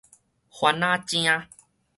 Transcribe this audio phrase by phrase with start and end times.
[0.51, 1.47] 番仔正